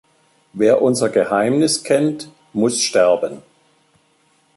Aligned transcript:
Wer 0.53 0.81
unser 0.81 1.09
Geheimnis 1.09 1.83
kennt, 1.83 2.31
muss 2.53 2.81
sterben! 2.81 3.43